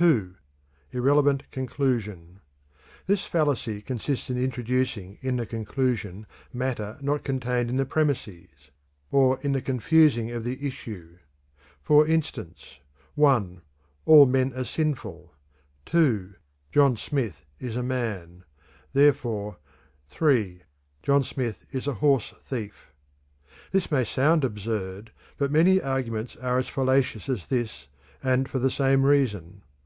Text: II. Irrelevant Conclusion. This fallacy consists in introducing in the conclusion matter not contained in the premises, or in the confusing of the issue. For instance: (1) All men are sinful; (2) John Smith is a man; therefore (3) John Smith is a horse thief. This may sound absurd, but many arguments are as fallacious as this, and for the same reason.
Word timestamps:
II. 0.00 0.30
Irrelevant 0.90 1.48
Conclusion. 1.52 2.40
This 3.06 3.24
fallacy 3.26 3.80
consists 3.80 4.28
in 4.28 4.36
introducing 4.36 5.18
in 5.22 5.36
the 5.36 5.46
conclusion 5.46 6.26
matter 6.52 6.98
not 7.00 7.22
contained 7.22 7.70
in 7.70 7.76
the 7.76 7.86
premises, 7.86 8.48
or 9.12 9.38
in 9.42 9.52
the 9.52 9.62
confusing 9.62 10.32
of 10.32 10.42
the 10.42 10.66
issue. 10.66 11.18
For 11.80 12.04
instance: 12.08 12.80
(1) 13.14 13.62
All 14.04 14.26
men 14.26 14.52
are 14.54 14.64
sinful; 14.64 15.32
(2) 15.86 16.34
John 16.72 16.96
Smith 16.96 17.44
is 17.60 17.76
a 17.76 17.82
man; 17.84 18.42
therefore 18.94 19.58
(3) 20.08 20.62
John 21.04 21.22
Smith 21.22 21.66
is 21.70 21.86
a 21.86 21.94
horse 21.94 22.34
thief. 22.44 22.90
This 23.70 23.92
may 23.92 24.02
sound 24.02 24.42
absurd, 24.42 25.12
but 25.38 25.52
many 25.52 25.80
arguments 25.80 26.34
are 26.34 26.58
as 26.58 26.66
fallacious 26.66 27.28
as 27.28 27.46
this, 27.46 27.86
and 28.24 28.48
for 28.48 28.58
the 28.58 28.72
same 28.72 29.06
reason. 29.06 29.60